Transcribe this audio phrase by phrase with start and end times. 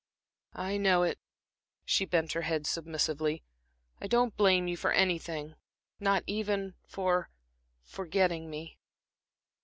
[0.57, 1.19] "I know it."
[1.85, 3.43] She bent her head submissively.
[4.01, 5.53] "I don't blame you for anything;
[5.99, 7.29] not even for
[7.83, 8.79] forgetting me."